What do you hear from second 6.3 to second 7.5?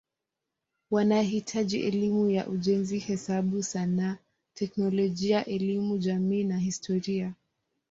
na historia.